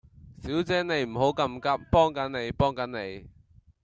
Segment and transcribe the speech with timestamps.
[0.41, 1.45] 小姐你唔好咁
[1.77, 3.29] 急，幫緊你，幫緊你